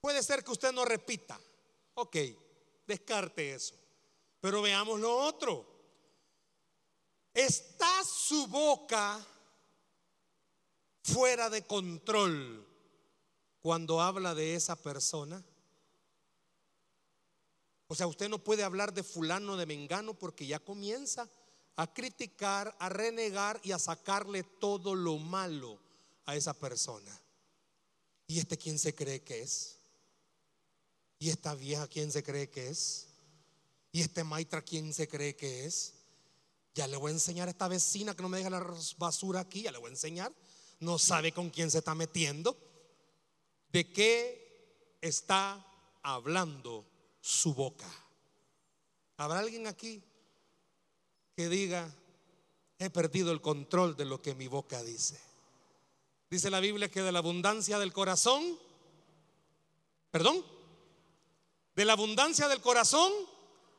[0.00, 1.40] Puede ser que usted no repita.
[1.94, 2.16] Ok,
[2.86, 3.74] descarte eso.
[4.40, 5.66] Pero veamos lo otro.
[7.34, 9.24] ¿Está su boca
[11.02, 12.66] fuera de control
[13.60, 15.44] cuando habla de esa persona?
[17.88, 21.28] O sea, usted no puede hablar de fulano, de mengano, porque ya comienza
[21.78, 25.78] a criticar, a renegar y a sacarle todo lo malo
[26.26, 27.22] a esa persona.
[28.26, 29.78] ¿Y este quién se cree que es?
[31.20, 33.06] ¿Y esta vieja quién se cree que es?
[33.92, 35.94] ¿Y este maitra quién se cree que es?
[36.74, 39.62] Ya le voy a enseñar a esta vecina que no me deja la basura aquí,
[39.62, 40.32] ya le voy a enseñar.
[40.80, 42.58] No sabe con quién se está metiendo.
[43.70, 45.64] ¿De qué está
[46.02, 46.84] hablando
[47.20, 47.88] su boca?
[49.16, 50.02] ¿Habrá alguien aquí
[51.38, 51.88] que diga,
[52.80, 55.20] he perdido el control de lo que mi boca dice?
[56.28, 58.58] Dice la Biblia que de la abundancia del corazón,
[60.10, 60.44] perdón,
[61.76, 63.12] de la abundancia del corazón,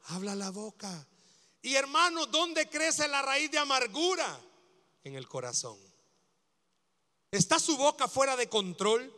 [0.04, 1.06] habla la boca.
[1.62, 4.40] Y hermano, ¿dónde crece la raíz de amargura?
[5.04, 5.78] En el corazón.
[7.30, 9.14] ¿Está su boca fuera de control?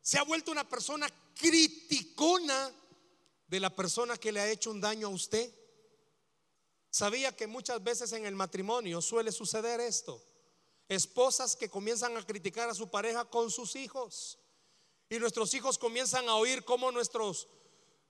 [0.00, 2.72] ¿Se ha vuelto una persona criticona
[3.46, 5.52] de la persona que le ha hecho un daño a usted?
[6.96, 10.18] ¿Sabía que muchas veces en el matrimonio suele suceder esto?
[10.88, 14.38] Esposas que comienzan a criticar a su pareja con sus hijos.
[15.10, 17.48] Y nuestros hijos comienzan a oír cómo nuestros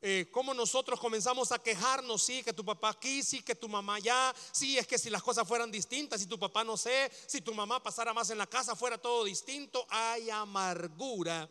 [0.02, 3.96] eh, cómo nosotros comenzamos a quejarnos, sí, que tu papá aquí, sí, que tu mamá
[3.96, 7.40] allá, sí, es que si las cosas fueran distintas, si tu papá no sé, si
[7.40, 11.50] tu mamá pasara más en la casa, fuera todo distinto, hay amargura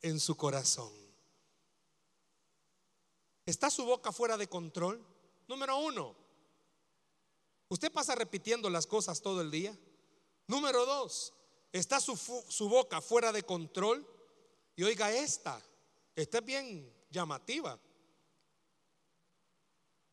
[0.00, 0.92] en su corazón.
[3.44, 5.04] ¿Está su boca fuera de control?
[5.48, 6.27] Número uno,
[7.68, 9.76] ¿usted pasa repitiendo las cosas todo el día?
[10.46, 11.34] Número dos,
[11.72, 14.06] ¿está su, su boca fuera de control?
[14.76, 15.62] Y oiga esta,
[16.14, 17.78] está bien llamativa.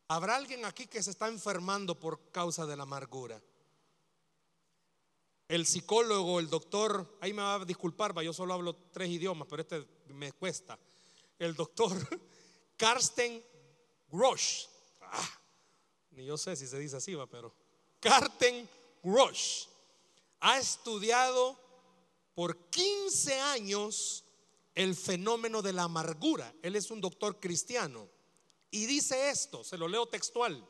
[0.07, 3.41] ¿Habrá alguien aquí que se está enfermando por causa de la amargura?
[5.47, 9.61] El psicólogo, el doctor, ahí me va a disculpar, yo solo hablo tres idiomas, pero
[9.61, 10.77] este me cuesta.
[11.37, 11.95] El doctor
[12.77, 13.43] Karsten
[14.07, 14.67] Grosch,
[15.01, 15.39] ah,
[16.15, 17.53] ni yo sé si se dice así, va, pero
[17.99, 18.67] Karsten
[19.03, 19.67] Grosch
[20.39, 21.57] ha estudiado
[22.33, 24.23] por 15 años
[24.73, 26.53] el fenómeno de la amargura.
[26.61, 28.07] Él es un doctor cristiano.
[28.71, 30.65] Y dice esto, se lo leo textual.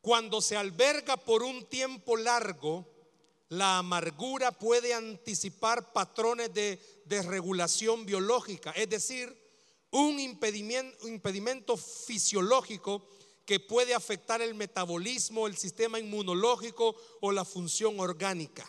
[0.00, 2.86] Cuando se alberga por un tiempo largo,
[3.48, 9.34] la amargura puede anticipar patrones de desregulación biológica, es decir,
[9.90, 13.06] un impedimento, impedimento fisiológico
[13.44, 18.66] que puede afectar el metabolismo, el sistema inmunológico o la función orgánica.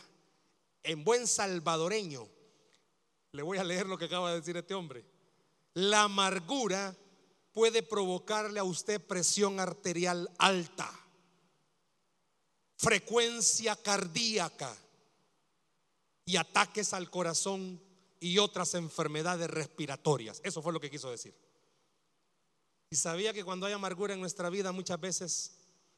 [0.84, 2.28] En buen salvadoreño,
[3.32, 5.06] le voy a leer lo que acaba de decir este hombre.
[5.74, 6.96] La amargura
[7.52, 10.92] puede provocarle a usted presión arterial alta,
[12.78, 14.76] frecuencia cardíaca
[16.26, 17.82] y ataques al corazón
[18.20, 20.42] y otras enfermedades respiratorias.
[20.44, 21.34] Eso fue lo que quiso decir.
[22.90, 25.58] Y sabía que cuando hay amargura en nuestra vida muchas veces,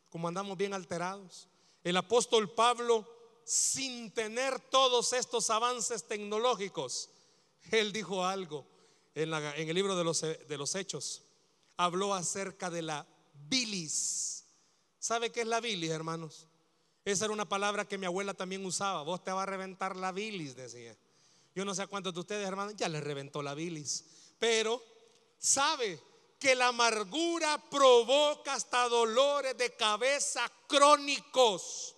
[0.09, 1.47] como andamos bien alterados,
[1.83, 3.05] el apóstol Pablo,
[3.43, 7.09] sin tener todos estos avances tecnológicos,
[7.71, 8.65] él dijo algo
[9.15, 11.23] en, el libro de los, de los Hechos.
[11.77, 13.07] Habló acerca de la
[13.47, 14.45] bilis.
[14.99, 16.47] ¿Sabe qué es la bilis, hermanos?
[17.05, 19.03] Esa era una palabra que mi abuela también usaba.
[19.03, 20.97] Vos te va a reventar la bilis, decía.
[21.55, 24.03] Yo no sé a cuántos de ustedes, hermanos, ya les reventó la bilis.
[24.37, 24.83] Pero
[25.39, 26.01] sabe
[26.39, 31.95] que la amargura provoca hasta dolores de cabeza crónicos.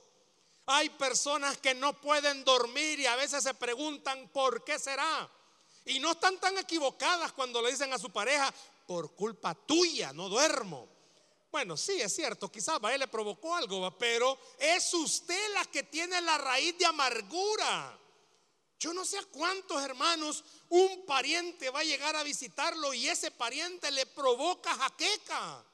[0.65, 5.29] Hay personas que no pueden dormir y a veces se preguntan por qué será.
[5.85, 8.53] Y no están tan equivocadas cuando le dicen a su pareja,
[8.85, 10.87] por culpa tuya, no duermo.
[11.51, 15.83] Bueno, sí, es cierto, quizás a él le provocó algo, pero es usted la que
[15.83, 17.98] tiene la raíz de amargura.
[18.79, 23.29] Yo no sé a cuántos hermanos un pariente va a llegar a visitarlo y ese
[23.29, 25.65] pariente le provoca jaqueca.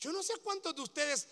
[0.00, 1.28] Yo no sé a cuántos de ustedes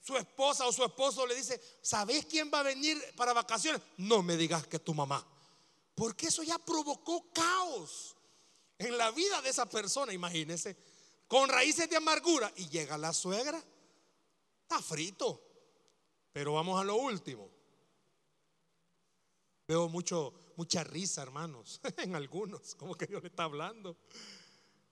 [0.00, 3.82] su esposa o su esposo le dice, ¿sabes quién va a venir para vacaciones?
[3.98, 5.24] No me digas que tu mamá.
[5.94, 8.16] Porque eso ya provocó caos
[8.78, 10.76] en la vida de esa persona, imagínense,
[11.26, 12.50] con raíces de amargura.
[12.56, 13.62] Y llega la suegra,
[14.62, 15.42] está frito.
[16.32, 17.57] Pero vamos a lo último.
[19.68, 23.98] Veo mucho, mucha risa, hermanos, en algunos, como que Dios le está hablando.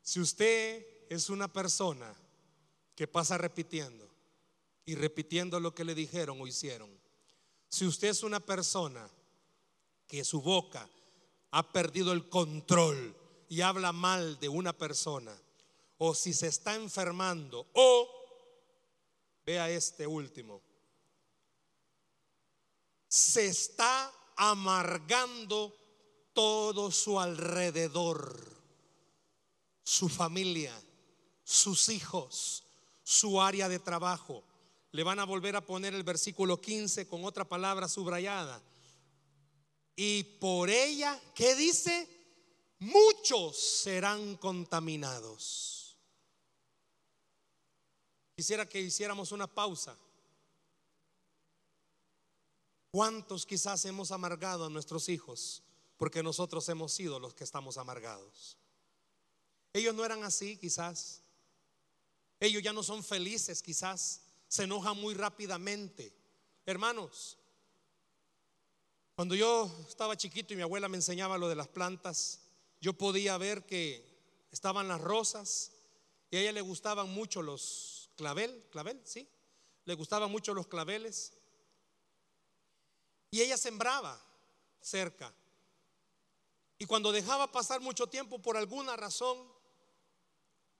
[0.02, 2.14] Si usted es una persona
[2.94, 4.06] que pasa repitiendo
[4.84, 6.90] y repitiendo lo que le dijeron o hicieron,
[7.70, 9.08] si usted es una persona
[10.06, 10.86] que su boca
[11.52, 13.16] ha perdido el control
[13.48, 15.34] y habla mal de una persona,
[15.96, 18.10] o si se está enfermando, o
[19.46, 20.60] vea este último,
[23.08, 25.74] se está amargando
[26.32, 28.44] todo su alrededor,
[29.82, 30.78] su familia,
[31.42, 32.62] sus hijos,
[33.02, 34.44] su área de trabajo.
[34.92, 38.62] Le van a volver a poner el versículo 15 con otra palabra subrayada.
[39.94, 42.08] Y por ella, ¿qué dice?
[42.78, 45.96] Muchos serán contaminados.
[48.34, 49.96] Quisiera que hiciéramos una pausa
[52.96, 55.62] ¿Cuántos quizás hemos amargado a nuestros hijos
[55.98, 58.56] porque nosotros hemos sido los que estamos amargados?
[59.74, 61.20] Ellos no eran así quizás.
[62.40, 64.22] Ellos ya no son felices quizás.
[64.48, 66.10] Se enojan muy rápidamente.
[66.64, 67.36] Hermanos,
[69.14, 72.40] cuando yo estaba chiquito y mi abuela me enseñaba lo de las plantas,
[72.80, 75.70] yo podía ver que estaban las rosas
[76.30, 79.28] y a ella le gustaban mucho los clavel, clavel, sí,
[79.84, 81.34] le gustaban mucho los claveles
[83.30, 84.20] y ella sembraba
[84.80, 85.32] cerca.
[86.78, 89.50] Y cuando dejaba pasar mucho tiempo por alguna razón,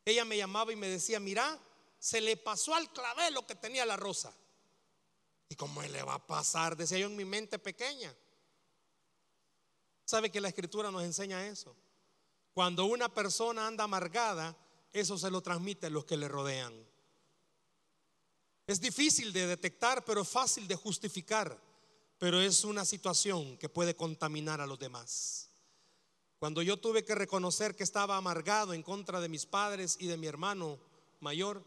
[0.05, 1.59] ella me llamaba y me decía, mira,
[1.99, 4.33] se le pasó al clavel lo que tenía la rosa.
[5.49, 6.77] ¿Y cómo le va a pasar?
[6.77, 8.15] Decía yo en mi mente pequeña.
[10.05, 11.75] ¿Sabe que la escritura nos enseña eso?
[12.53, 14.57] Cuando una persona anda amargada,
[14.93, 16.73] eso se lo transmite a los que le rodean.
[18.67, 21.66] Es difícil de detectar, pero fácil de justificar
[22.19, 25.51] pero es una situación que puede contaminar a los demás.
[26.39, 30.17] Cuando yo tuve que reconocer que estaba amargado en contra de mis padres y de
[30.17, 30.79] mi hermano
[31.21, 31.65] mayor,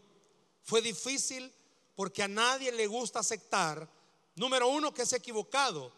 [0.62, 1.52] fue difícil
[1.94, 3.88] porque a nadie le gusta aceptar,
[4.36, 5.92] número uno, que es equivocado,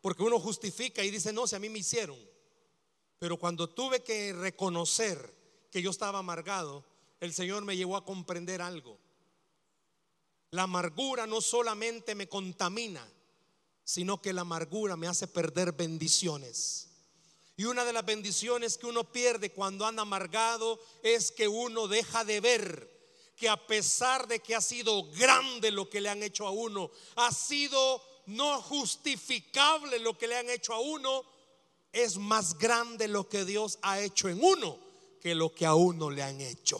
[0.00, 2.18] porque uno justifica y dice, no, si a mí me hicieron.
[3.18, 5.34] Pero cuando tuve que reconocer
[5.70, 6.84] que yo estaba amargado,
[7.20, 8.98] el Señor me llevó a comprender algo.
[10.50, 13.06] La amargura no solamente me contamina,
[13.88, 16.88] sino que la amargura me hace perder bendiciones.
[17.56, 22.22] Y una de las bendiciones que uno pierde cuando anda amargado es que uno deja
[22.22, 22.90] de ver
[23.34, 26.90] que a pesar de que ha sido grande lo que le han hecho a uno,
[27.16, 31.24] ha sido no justificable lo que le han hecho a uno,
[31.90, 34.78] es más grande lo que Dios ha hecho en uno
[35.22, 36.78] que lo que a uno le han hecho.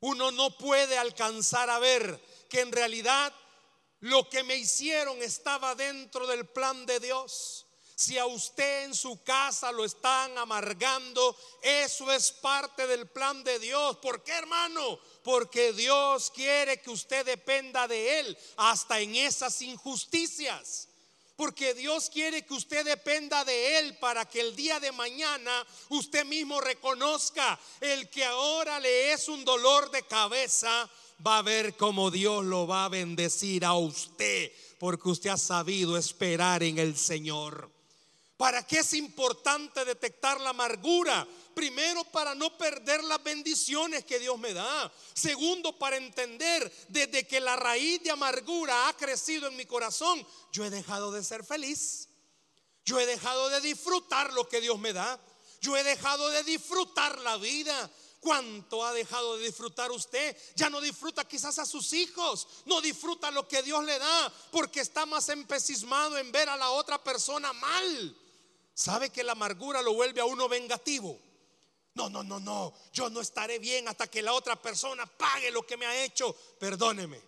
[0.00, 3.32] Uno no puede alcanzar a ver que en realidad
[4.02, 7.66] lo que me hicieron estaba dentro del plan de Dios.
[7.94, 13.60] Si a usted en su casa lo están amargando, eso es parte del plan de
[13.60, 13.98] Dios.
[13.98, 14.98] ¿Por qué, hermano?
[15.22, 20.88] Porque Dios quiere que usted dependa de Él hasta en esas injusticias.
[21.36, 26.24] Porque Dios quiere que usted dependa de Él para que el día de mañana usted
[26.24, 30.90] mismo reconozca el que ahora le es un dolor de cabeza
[31.24, 35.96] va a ver cómo Dios lo va a bendecir a usted, porque usted ha sabido
[35.96, 37.70] esperar en el Señor.
[38.36, 41.26] ¿Para qué es importante detectar la amargura?
[41.54, 44.92] Primero, para no perder las bendiciones que Dios me da.
[45.14, 50.64] Segundo, para entender desde que la raíz de amargura ha crecido en mi corazón, yo
[50.64, 52.08] he dejado de ser feliz.
[52.84, 55.20] Yo he dejado de disfrutar lo que Dios me da.
[55.60, 57.90] Yo he dejado de disfrutar la vida.
[58.22, 60.36] ¿Cuánto ha dejado de disfrutar usted?
[60.54, 64.78] Ya no disfruta quizás a sus hijos, no disfruta lo que Dios le da, porque
[64.78, 68.16] está más empecismado en ver a la otra persona mal.
[68.74, 71.18] ¿Sabe que la amargura lo vuelve a uno vengativo?
[71.94, 75.66] No, no, no, no, yo no estaré bien hasta que la otra persona pague lo
[75.66, 76.32] que me ha hecho.
[76.60, 77.20] Perdóneme.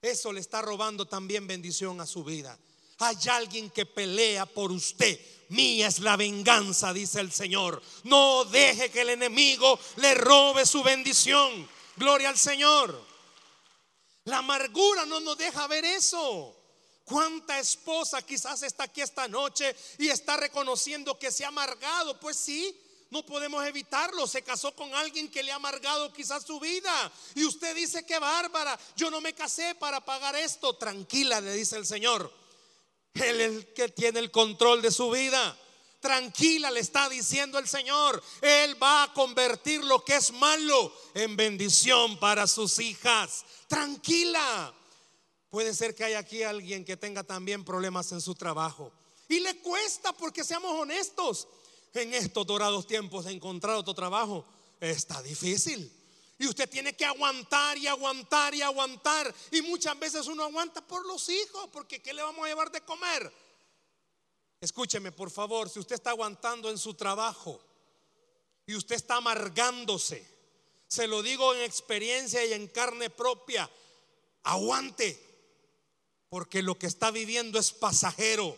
[0.00, 2.58] Eso le está robando también bendición a su vida.
[2.98, 5.18] Hay alguien que pelea por usted.
[5.50, 7.82] Mía es la venganza, dice el Señor.
[8.04, 11.68] No deje que el enemigo le robe su bendición.
[11.96, 13.02] Gloria al Señor.
[14.24, 16.54] La amargura no nos deja ver eso.
[17.04, 22.20] ¿Cuánta esposa quizás está aquí esta noche y está reconociendo que se ha amargado?
[22.20, 22.78] Pues sí,
[23.08, 24.26] no podemos evitarlo.
[24.26, 27.10] Se casó con alguien que le ha amargado quizás su vida.
[27.34, 30.74] Y usted dice que bárbara, yo no me casé para pagar esto.
[30.74, 32.30] Tranquila, le dice el Señor.
[33.14, 35.58] Él es el que tiene el control de su vida.
[36.00, 38.22] Tranquila, le está diciendo el Señor.
[38.40, 43.44] Él va a convertir lo que es malo en bendición para sus hijas.
[43.66, 44.72] Tranquila.
[45.50, 48.92] Puede ser que haya aquí alguien que tenga también problemas en su trabajo.
[49.28, 51.48] Y le cuesta porque seamos honestos.
[51.94, 54.44] En estos dorados tiempos de encontrar otro trabajo
[54.80, 55.97] está difícil.
[56.38, 59.34] Y usted tiene que aguantar y aguantar y aguantar.
[59.50, 62.80] Y muchas veces uno aguanta por los hijos, porque ¿qué le vamos a llevar de
[62.82, 63.32] comer?
[64.60, 67.60] Escúcheme, por favor, si usted está aguantando en su trabajo
[68.66, 70.26] y usted está amargándose,
[70.86, 73.70] se lo digo en experiencia y en carne propia,
[74.42, 75.20] aguante,
[76.28, 78.56] porque lo que está viviendo es pasajero,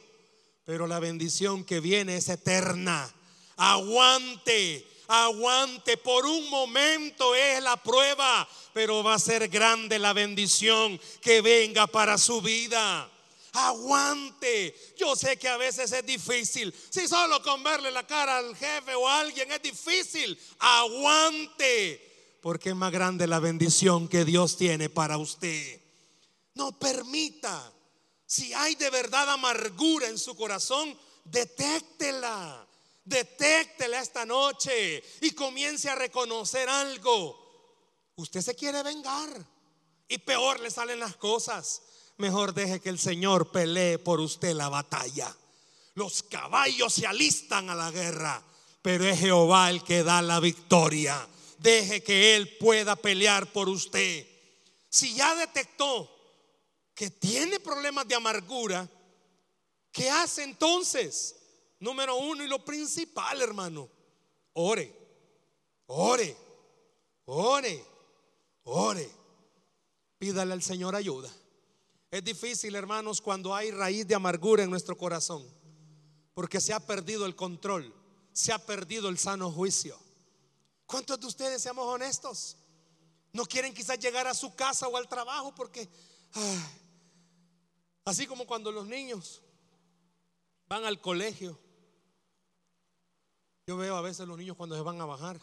[0.64, 3.12] pero la bendición que viene es eterna.
[3.56, 11.00] Aguante, aguante, por un momento es la prueba, pero va a ser grande la bendición
[11.20, 13.10] que venga para su vida.
[13.52, 14.94] Aguante.
[14.96, 16.72] Yo sé que a veces es difícil.
[16.90, 22.38] Si solo con verle la cara al jefe o a alguien es difícil, aguante.
[22.40, 25.80] Porque es más grande la bendición que Dios tiene para usted.
[26.54, 27.72] No permita.
[28.24, 32.64] Si hay de verdad amargura en su corazón, detéctela.
[33.04, 38.12] Detéctela esta noche y comience a reconocer algo.
[38.16, 39.28] Usted se quiere vengar
[40.08, 41.82] y peor le salen las cosas.
[42.18, 45.34] Mejor deje que el Señor pelee por usted la batalla.
[45.94, 48.42] Los caballos se alistan a la guerra,
[48.82, 51.26] pero es Jehová el que da la victoria.
[51.58, 54.26] Deje que Él pueda pelear por usted.
[54.88, 56.10] Si ya detectó
[56.94, 58.88] que tiene problemas de amargura,
[59.90, 61.36] ¿qué hace entonces?
[61.80, 63.88] Número uno y lo principal, hermano,
[64.52, 64.94] ore,
[65.86, 66.36] ore,
[67.24, 67.84] ore,
[68.64, 69.10] ore.
[70.18, 71.30] Pídale al Señor ayuda.
[72.10, 75.42] Es difícil, hermanos, cuando hay raíz de amargura en nuestro corazón,
[76.34, 77.94] porque se ha perdido el control,
[78.32, 79.98] se ha perdido el sano juicio.
[80.84, 82.58] ¿Cuántos de ustedes, seamos honestos,
[83.32, 85.88] no quieren quizás llegar a su casa o al trabajo porque,
[88.04, 89.40] así como cuando los niños
[90.68, 91.58] van al colegio,
[93.70, 95.40] yo veo a veces los niños cuando se van a bajar.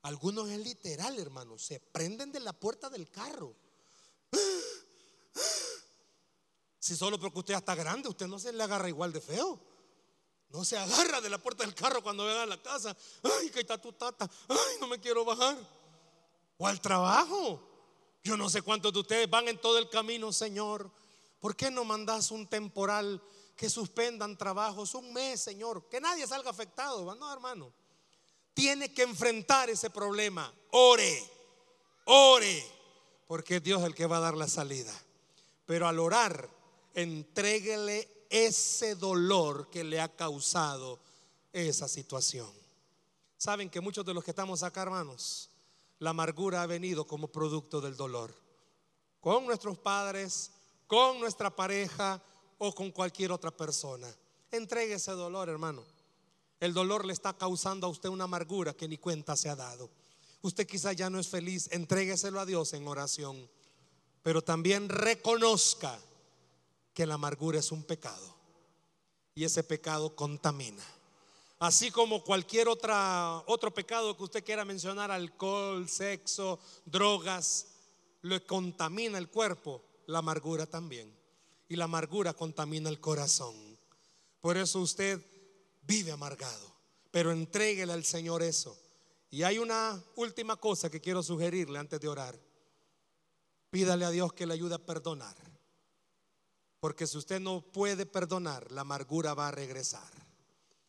[0.00, 1.58] Algunos es literal, hermano.
[1.58, 3.54] Se prenden de la puerta del carro.
[6.78, 9.60] Si solo porque usted ya está grande, usted no se le agarra igual de feo.
[10.48, 12.96] No se agarra de la puerta del carro cuando venga a la casa.
[13.22, 14.26] Ay, que está tu tata.
[14.48, 15.58] Ay, no me quiero bajar.
[16.56, 17.60] O al trabajo.
[18.22, 20.90] Yo no sé cuántos de ustedes van en todo el camino, Señor.
[21.40, 23.22] ¿Por qué no mandas un temporal
[23.56, 27.72] que suspendan trabajos un mes, Señor, que nadie salga afectado, no, hermano.
[28.52, 30.52] Tiene que enfrentar ese problema.
[30.70, 31.30] Ore,
[32.04, 32.64] ore,
[33.26, 34.92] porque Dios es el que va a dar la salida.
[35.66, 36.48] Pero al orar,
[36.94, 41.00] entréguele ese dolor que le ha causado
[41.52, 42.50] esa situación.
[43.36, 45.50] Saben que muchos de los que estamos acá, hermanos,
[45.98, 48.34] la amargura ha venido como producto del dolor.
[49.20, 50.50] Con nuestros padres,
[50.86, 52.22] con nuestra pareja,
[52.58, 54.12] o con cualquier otra persona.
[54.50, 55.84] Entregue ese dolor, hermano.
[56.60, 59.90] El dolor le está causando a usted una amargura que ni cuenta se ha dado.
[60.42, 63.48] Usted quizá ya no es feliz, entrégueselo a Dios en oración.
[64.22, 65.98] Pero también reconozca
[66.92, 68.34] que la amargura es un pecado.
[69.34, 70.84] Y ese pecado contamina.
[71.58, 77.66] Así como cualquier otra, otro pecado que usted quiera mencionar, alcohol, sexo, drogas,
[78.22, 81.23] le contamina el cuerpo, la amargura también
[81.68, 83.54] y la amargura contamina el corazón.
[84.40, 85.20] Por eso usted
[85.82, 86.74] vive amargado.
[87.10, 88.76] Pero entréguele al Señor eso.
[89.30, 92.38] Y hay una última cosa que quiero sugerirle antes de orar.
[93.70, 95.36] Pídale a Dios que le ayude a perdonar.
[96.80, 100.10] Porque si usted no puede perdonar, la amargura va a regresar.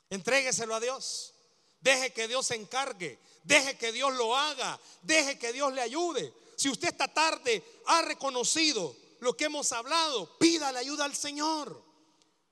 [0.09, 1.33] Entrégueselo a Dios.
[1.79, 3.19] Deje que Dios se encargue.
[3.43, 4.79] Deje que Dios lo haga.
[5.01, 6.33] Deje que Dios le ayude.
[6.57, 11.83] Si usted esta tarde ha reconocido lo que hemos hablado, pídale ayuda al Señor.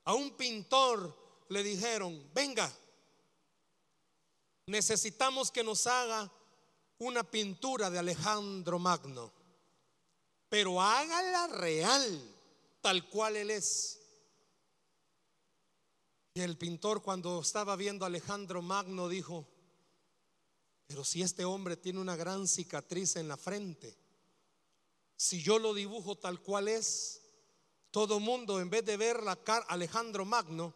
[0.06, 2.72] A un pintor le dijeron, venga,
[4.68, 6.32] necesitamos que nos haga
[7.00, 9.32] una pintura de Alejandro Magno,
[10.50, 12.36] pero hágala real,
[12.82, 14.00] tal cual él es.
[16.36, 19.48] Y el pintor cuando estaba viendo a Alejandro Magno dijo,
[20.88, 23.98] pero si este hombre tiene una gran cicatriz en la frente,
[25.24, 27.22] si yo lo dibujo tal cual es,
[27.92, 30.74] todo mundo en vez de ver la cara Alejandro Magno,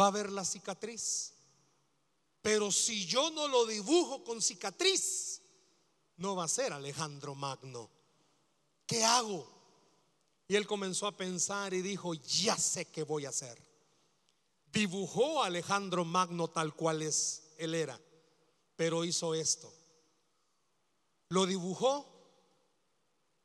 [0.00, 1.34] va a ver la cicatriz.
[2.40, 5.42] Pero si yo no lo dibujo con cicatriz,
[6.16, 7.90] no va a ser Alejandro Magno.
[8.86, 9.46] ¿Qué hago?
[10.48, 13.62] Y él comenzó a pensar y dijo, ya sé qué voy a hacer.
[14.72, 18.00] Dibujó a Alejandro Magno tal cual es, él era,
[18.74, 19.70] pero hizo esto.
[21.28, 22.11] Lo dibujó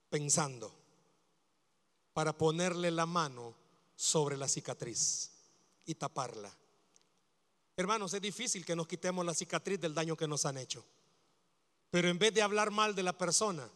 [0.10, 0.74] pensando
[2.14, 3.55] para ponerle la mano
[3.95, 5.32] sobre la cicatriz
[5.86, 6.51] y taparla.
[7.76, 10.84] Hermanos, es difícil que nos quitemos la cicatriz del daño que nos han hecho.
[11.91, 13.70] Pero en vez de hablar mal de la persona,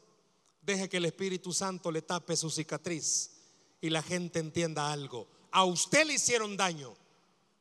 [0.61, 3.31] deje que el Espíritu Santo le tape su cicatriz
[3.79, 5.27] y la gente entienda algo.
[5.51, 6.95] A usted le hicieron daño,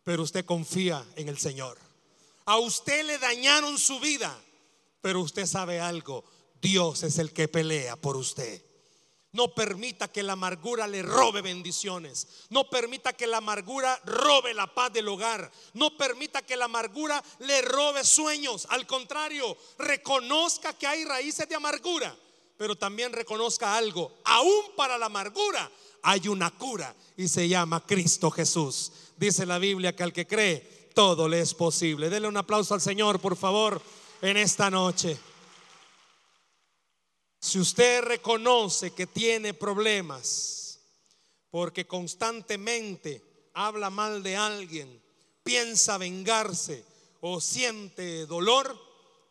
[0.02, 1.78] pero usted confía en el Señor.
[2.46, 4.36] A usted le dañaron su vida,
[5.00, 6.24] pero usted sabe algo.
[6.60, 8.62] Dios es el que pelea por usted.
[9.32, 12.26] No permita que la amargura le robe bendiciones.
[12.48, 15.50] No permita que la amargura robe la paz del hogar.
[15.74, 18.66] No permita que la amargura le robe sueños.
[18.70, 22.16] Al contrario, reconozca que hay raíces de amargura.
[22.56, 24.18] Pero también reconozca algo.
[24.24, 25.70] Aún para la amargura
[26.02, 28.90] hay una cura y se llama Cristo Jesús.
[29.16, 32.10] Dice la Biblia que al que cree todo le es posible.
[32.10, 33.80] Dele un aplauso al Señor, por favor,
[34.22, 35.16] en esta noche.
[37.50, 40.78] Si usted reconoce que tiene problemas
[41.50, 45.02] porque constantemente habla mal de alguien,
[45.42, 46.84] piensa vengarse
[47.20, 48.78] o siente dolor,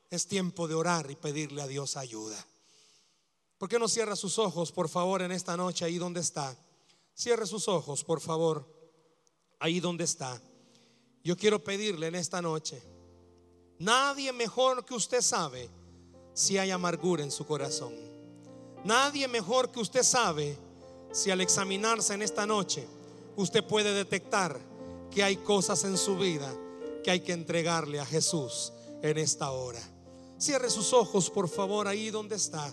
[0.09, 2.45] es tiempo de orar y pedirle a Dios ayuda.
[3.57, 6.53] ¿Por qué no cierra sus ojos, por favor, en esta noche ahí donde está?
[7.15, 8.67] Cierre sus ojos, por favor,
[9.59, 10.41] ahí donde está.
[11.23, 12.83] Yo quiero pedirle en esta noche,
[13.77, 15.69] nadie mejor que usted sabe
[16.39, 17.93] si hay amargura en su corazón.
[18.85, 20.55] Nadie mejor que usted sabe
[21.11, 22.87] si al examinarse en esta noche
[23.35, 24.57] usted puede detectar
[25.11, 26.49] que hay cosas en su vida
[27.03, 28.71] que hay que entregarle a Jesús
[29.01, 29.81] en esta hora.
[30.37, 32.71] Cierre sus ojos, por favor, ahí donde está.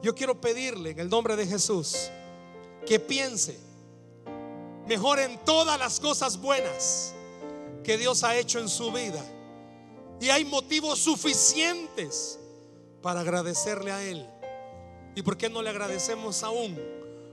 [0.00, 2.08] Yo quiero pedirle en el nombre de Jesús
[2.86, 3.58] que piense
[4.86, 7.14] mejor en todas las cosas buenas
[7.82, 9.24] que Dios ha hecho en su vida.
[10.20, 12.38] Y hay motivos suficientes
[13.02, 14.26] para agradecerle a Él.
[15.14, 16.80] ¿Y por qué no le agradecemos aún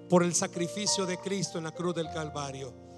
[0.09, 2.73] por el sacrificio de Cristo en la cruz del Calvario?